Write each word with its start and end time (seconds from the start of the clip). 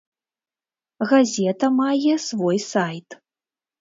Газета 1.11 1.67
мае 1.81 2.13
свой 2.27 2.57
сайт. 2.71 3.07